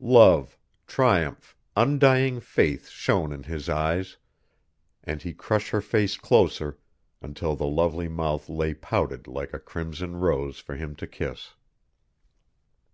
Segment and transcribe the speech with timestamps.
[0.00, 4.16] Love, triumph, undying faith shone in his eyes,
[5.04, 6.78] and he crushed her face closer
[7.20, 11.50] until the lovely mouth lay pouted like a crimson rose for him to kiss.